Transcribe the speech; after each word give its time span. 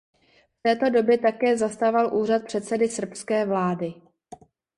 V 0.57 0.61
této 0.63 0.89
době 0.89 1.17
také 1.17 1.57
zastával 1.57 2.17
úřad 2.21 2.45
předsedy 2.45 2.87
srbské 2.89 3.45
vlády. 3.45 3.93